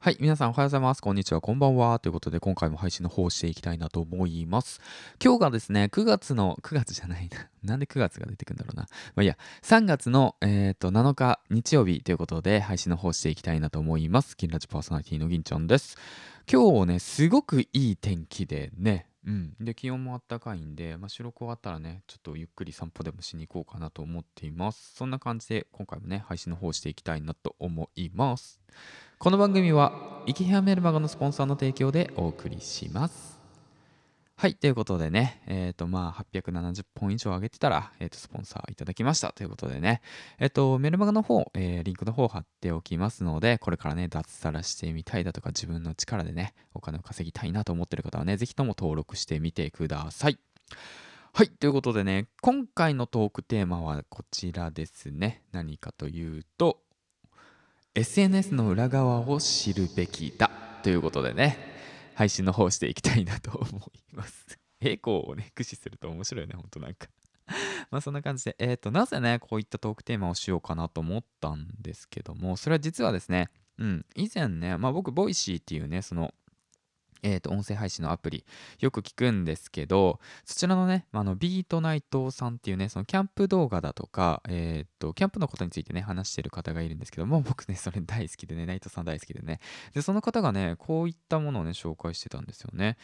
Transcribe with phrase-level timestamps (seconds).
[0.00, 1.02] はい、皆さんおはようございます。
[1.02, 1.98] こんにちは、こんばんは。
[1.98, 4.80] ということで、今回も配信の方をしていきたいなと思います。
[5.20, 7.48] 今日がですね、9月の、9月じゃないな。
[7.64, 8.82] なんで9月が出てくるんだろうな。
[9.16, 14.36] まあいや、3月の、えー、と7日日曜日ということで、配信の方していきたいなと思います。
[14.36, 15.98] 金ラジパーソナリティの銀ちゃんです。
[16.48, 19.56] 今日ね、すごくいい天気でね、うん。
[19.58, 24.94] で、気温もあったかいんで、まあ、収録終わったらね、ちょっとゆっくり散歩でもしに行こうかなと思っています。
[24.94, 28.60] そんな感じで、今回もね、配信の方していきたいなと思います。
[29.20, 33.40] この番組は、イキヘアメルマガのスポンサーの提供でお送りします。
[34.36, 40.02] はい、ということでね、えっ、と、まあ、870本以上上げてたら、えっ、と、スポンサーいただきましたということでね、
[40.38, 50.38] えっ、と、メルマガの方、えーリンクの方貼っておきますので、これからね、脱サラしてみたいだとか、自分の力でね、お金を稼ぎたいなと思ってる方はね、ぜひとも登録してみてください。
[51.32, 55.42] はい、ということでね、今回のトークテーマはこちらですね。
[55.50, 56.82] 何かというと、
[57.98, 60.48] SNS の裏側を知るべきだ
[60.84, 61.58] ということでね
[62.14, 64.56] 配信の方していきたいなと思います。
[64.80, 67.08] 栄光をね駆使すると面白いねほんとなんか。
[67.90, 68.54] まあそんな感じで。
[68.60, 76.32] えっ、となぜねこういったトークテーマをしようかなと思ったんですけどもそれは実はですねうん以前ねまあ僕 Voicy っていうねその
[77.22, 78.44] えー、と音声配信のアプリ。
[78.80, 89.60] よく聞くんですけどそちらのね、あのビートナイトさんっていうねそのキャンプ動画だとか、えー、とキャンプのことについてね話してる方がいるんですけども僕ねそれ大好きでねナイトさん大好きでね。
[89.94, 92.96] でその方がねこういったものをね紹介してたんですよね。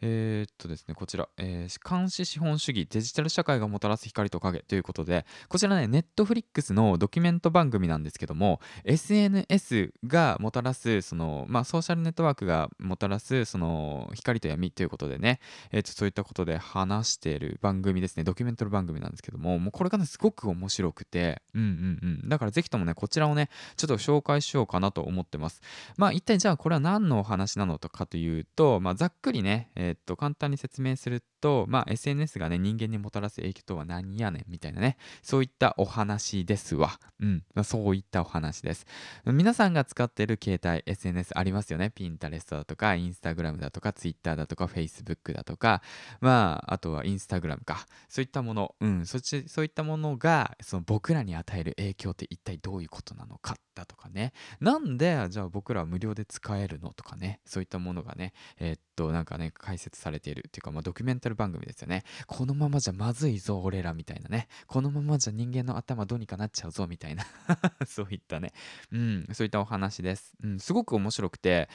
[0.00, 25.60] えー、っとですねこちら、えー監視資本主義デジタル社会がもたらす光と影ということでこちらねネットフリックスのドキュメント番組なんですけども SNS がもたらすそのまあソーシャルネットワークがもたらすそのの光と闇ということでね、えーとそういったことで話している番組ですねドキュメントの番組なんですけどももうこれがねすごく面白くてうんうんうんだからぜひともねこちらをねちょっと紹介しようかなと思ってます
[25.96, 36.98] まあ一体じゃあこれは何のお話なのかというと、まあ、ざっくりね、えーと簡単に説明すると、まあ、SNS がね人間にもたらす影響とは何やねんみたいなねそういったお話ですわ。
[37.20, 38.86] うん、まあそういったお話です。
[39.26, 41.92] 皆さんが使っている携帯 SNS ありますよね。
[41.94, 45.82] Pinterest だとか Instagram だとか Twitter だとか Facebook だとか
[46.20, 47.86] まああとは Instagram か。
[48.08, 54.32] そういったもの、うん、そっちそういったものがその僕らに与える影響って一体どういうことなのかだとかね。
[54.60, 57.40] なんでじゃあ僕らは無料で使えるのとかね。
[57.44, 62.04] そういったものがねえーっとなんかね解説されているっていうか、まあ、ドキュメンタル番組ですよね。
[62.26, 64.48] このままじゃまずいぞ俺らみたいなね。
[64.66, 67.24] このままじゃ人間の頭どうにかなっちゃうぞみたいな。
[67.86, 68.52] そういったね。
[68.90, 69.28] うん。
[69.32, 71.68] そういったお話です、うん、すごく面白くて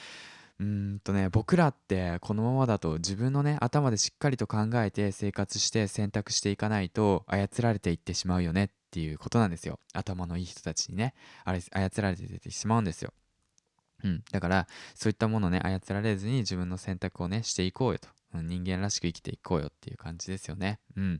[0.59, 9.79] うんとね僕らってこのままだと自分のね頭でしっかりと考えて生活して選択していかないと操られていってしまうよねっていうことなんですよ。
[9.93, 11.13] 頭のいい人たちにね
[11.43, 13.13] あれ操られていってしまうんですよ。
[14.03, 20.79] うん、だからそういったものをね操られずに自分の選択をねしていこうよと、うん人間らしく生きていこうよっていう感じですよね。
[20.95, 21.19] うん。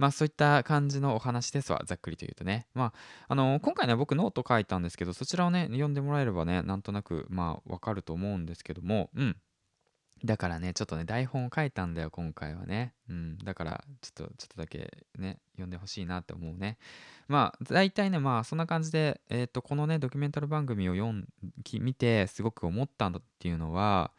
[0.00, 2.66] まあそういった感じのお話ですわざっくりと言うとね。
[2.72, 2.92] まあ
[3.28, 9.10] あの今回ね僕ノート書いたんですけどそちらをね読んでもらえればねなんとなくまあわかると思うんですけども。
[9.14, 9.36] うん。
[10.24, 12.94] だからねちょっとね台本を書いたんだよ今回はね。
[13.10, 13.36] うん。
[13.44, 16.78] だからちょっとちょっとだけね読んでほしいなって思うね。
[17.28, 21.28] まあ大体ねまあそんな感じでえっ、とこのねドキュメンタル番組を読ん
[21.62, 24.12] き見てすごく思ったんだっていうのは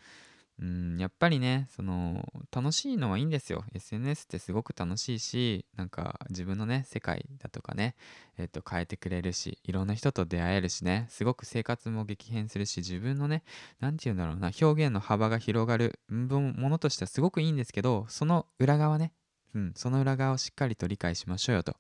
[0.61, 3.63] うんやっぱりねその楽しいのはいいんですよ。
[3.73, 7.95] SNS ってすごく楽しいしなんか自分のね世界だとかね
[8.37, 13.43] えっ、と変えてくれるしいろんな人と出会えるしねすごく生活も激変するし自分のね
[13.79, 19.13] 何て言うんだろうな表現の幅が広がるものとしてはすごくいいんですけどその裏側ね
[19.53, 21.75] うん、その裏側をしっかりと理解しましょうよと。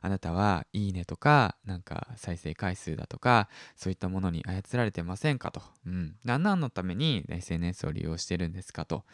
[0.00, 5.62] あなたはいいねとか、なんか再生回数だとか、そういったものに操られてませんかと。
[5.86, 6.16] うん。
[6.24, 9.04] 何何のために SNS を利用してるんですかと。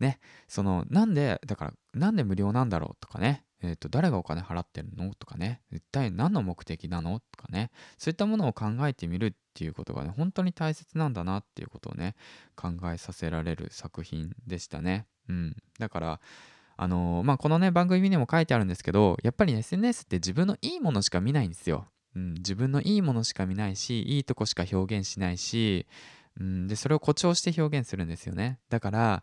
[0.00, 0.18] ね。
[0.48, 3.44] その、なんで、だから、なんで無料なんだろうとかね。
[3.62, 5.60] えっ、と、誰がお金払ってるのとかね。
[5.70, 7.70] 一体何の目的なのとかね。
[7.98, 12.16] そういったものを考えてみるっていうことがね、本当に大切なんだなっていうことをね、
[12.56, 15.06] 考えさせられる作品でしたね。
[15.28, 15.56] うん。
[15.78, 16.20] だから、
[16.82, 21.84] あのーまあ、このね番組にも書いてあるんですけどやっぱり、ね、SNS って自分のいいものしか見ないんですよ、
[22.16, 25.86] うん、自分のいいものしか見ないしいいとこしか表現しないし、
[26.40, 28.60] うん、でそれを誇張して表現するんですよね。
[28.70, 29.22] だから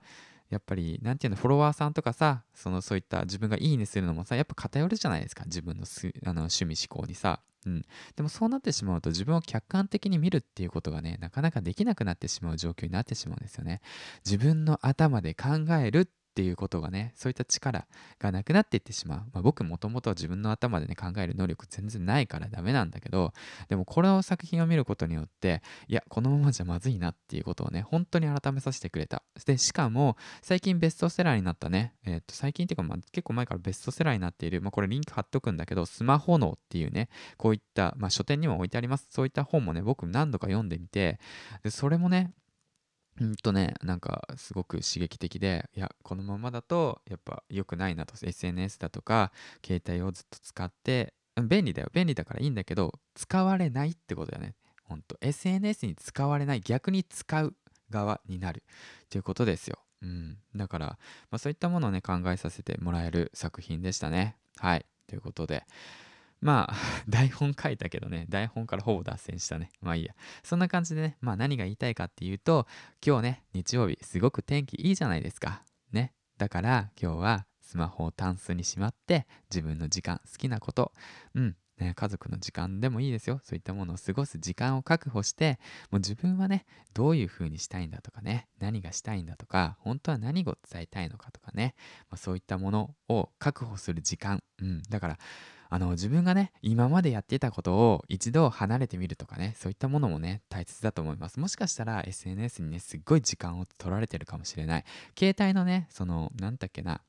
[0.51, 5.44] やっぱりなんていうのフォロワーさんとかさそのそういった自分がいいねするのもさやっぱ偏るじゃないですか。
[5.45, 13.81] 自分のすあの趣味思考にさ、うん、でもそうなってしまうと自分を客観的に見るっていうことがねなかなかできなくなってしまう状況になってしまうんですよね。
[14.24, 15.48] 自分の頭で考
[15.83, 17.87] えるっっていうことがねそういった力
[18.19, 23.33] がなくなっていってしまう、まあ、僕もともとは自分の頭でね考える能力全然ないからダメなんだけど
[23.69, 29.23] でもこの作品を見ることによっていやこのままじゃまずいなっていうことをね本当に改めさせてくれた。
[29.47, 39.07] でしかも最近ベストセラーになったね、えー、っと最近っていうか、まあ、結構前からベストセラーになっている、まあ、これリンク貼っとくんだけどスマホ脳っていうねこういった、まあ、書店にも置いてあります。
[39.09, 41.19] そういった本もね僕何度か読んでみて
[41.63, 42.31] でそれもね
[43.19, 49.31] うんとね、なんかすごく刺激的で、いや、このままだとやっぱ良くないなと、SNS だとか、
[49.65, 51.13] 携帯をずっと使って、
[51.49, 54.55] 便利だよ、便利だからいいんだけど、使われないってことだよね。
[54.83, 57.55] ほんと、SNS に使われない、逆に使う
[57.89, 58.63] 側になる
[59.09, 59.79] ということですよ。
[60.03, 60.37] うん。
[60.55, 60.97] だから、ま
[61.35, 64.37] あ、そういったものをね、考えさせてもらえる作品でしたね。
[64.57, 64.85] はい。
[65.07, 65.63] ということで、
[66.41, 66.75] まあ、
[67.09, 69.69] 台本書いたけどね、台本からほぼ脱線したね。
[69.81, 70.15] まあいいや。
[70.43, 72.67] そんな感じでね、まあ何が言いたいかっていうと、
[73.05, 75.63] 今日ね、日曜日、すごく天気いいじゃないですか。
[75.91, 76.13] ね。
[76.37, 80.93] だから今日はスマホをタンスにしまって、自分の時間、好きなこと、
[81.33, 83.39] うん、ね、家族の時間でもいいですよ。
[83.43, 85.59] そういったものを過ごす時間を確保して、
[85.91, 91.75] もう自分はね、どういう風にしたいんだとかね、何がしたいんだとか、本当は何を伝えたいのかとかね、
[92.09, 94.41] まあ、そういったものを確保する時間。
[94.59, 95.19] うん、だから、
[95.69, 101.39] あの自分がね今までやっていたことを一度離れてみるとかねそういったものもね大切だと思います。
[101.39, 104.85] もしかしたら SNS にねすっごい時間を取られてるかもしれない。
[105.17, 107.01] 携帯のねその何だっけな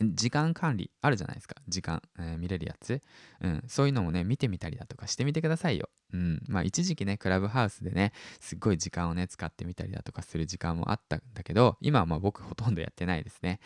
[0.00, 1.56] 時間管理あるじゃないですか。
[1.68, 3.00] 時間、えー、見れるやつ、
[3.40, 13.60] うん、そういうのもね見てみたりだとかしてみてくださいよ、うん、まあ一時期ねクラブハウスでねすっごい時間をね使ってみたりだとかする時間もあったんだけど今はまあ僕ほとんどやってないですね。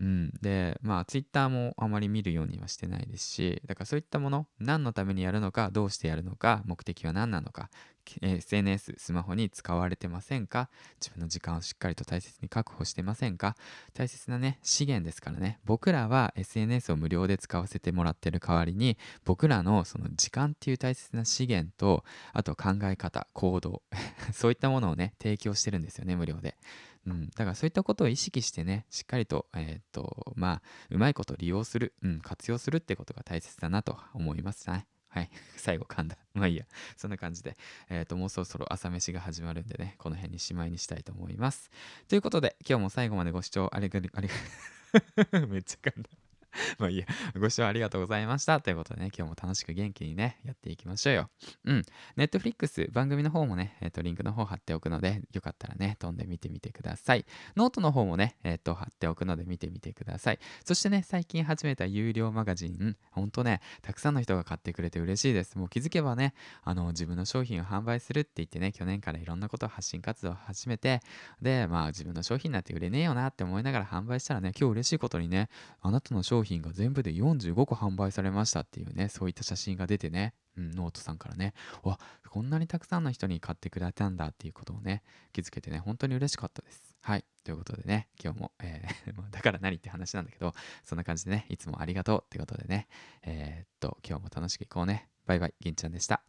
[0.00, 7.68] うん、でまあツイッターもあまり見るようにはしてないですしだからそういったもの何のためにやるのかどうしてやるのか目的は何なのか
[8.22, 10.68] SNS スマホに使われてませんか？
[11.00, 13.56] 自分の時間をしっかりと大切に確保してませんか？
[13.94, 15.58] 大切なね資源ですからね。
[15.64, 23.82] 僕らは SNS を無料で使わせてもらってる代わりに僕らのその時間っていう大切な資源とあと考え方行動
[24.32, 26.56] そういったものをね提供してるんですよね無料で。
[27.06, 34.86] うん、だからそういったことを意識してねしっかりと,、えー、っとまあうまいこと利用する、うん、活用するってことが大切だなと思いますね。
[35.08, 35.30] はい。
[35.56, 36.16] 最後噛んだ。
[36.34, 36.64] まあいいや。
[36.96, 37.56] そんな感じで、
[37.88, 41.70] えっ、ー、と、もうそろそろ朝飯が始まるんでね、この辺にしまいにしたいと思います。
[42.08, 46.08] ということで、今日も最後までご視聴ありがとう、ありがとう、 めっちゃ噛んだ。
[46.78, 47.06] まあいいや。
[47.38, 48.60] ご視聴ありがとうございました。
[48.60, 51.30] ということでね、今日も楽しく元気にね、やっていきましょうよ。
[51.64, 51.82] うん。
[52.16, 57.24] ネットフリックス番組の方もね、えっ、ー、と、リンクの方貼っておくので、よかったらね、飛んでみてみてください。
[57.56, 60.38] ノートの方もね、えっ、ー、と、貼っておくので見てみてください。
[60.64, 65.58] そしてね、最近始めた有料マガジン、ほんとね、たくさんの人が買ってくれて嬉しいです。
[65.58, 71.00] もう気づけばね、あの、自分の商品を販売するって言ってね、去年からいろんなことを発信活動を始めて、
[71.40, 75.48] で、まあ自分の商品なんて売れねえよなって思いながら販売したらね、今日嬉しいことにね、
[75.80, 81.52] あなたの商品商品が全部で45個販売されましたっていうね、そういった写真が出てね、うん、ノートさんからね、
[81.82, 81.98] わ、
[82.28, 85.02] こんなにたくさんの人に買ってくれたんだっていうことをね、
[85.32, 86.96] 気づけてね、本当に嬉しかったです。
[87.00, 87.24] はい。
[87.42, 90.54] ということでね、今日も、えー、 だから何って話なんだけど、
[90.84, 92.86] そんな感じでね、いつもありがとうってことでね、
[93.22, 95.08] えー、っと、今日も楽しくいこうね。
[95.26, 96.22] バイバイ、銀ちゃんでした。